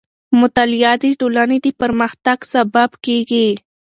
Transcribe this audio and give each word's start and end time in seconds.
مطالعه 0.39 0.93
د 1.01 1.03
ټولنې 1.19 1.57
د 1.65 1.67
پرمختګ 1.81 2.37
سبب 2.53 2.89
کېږي. 3.05 3.47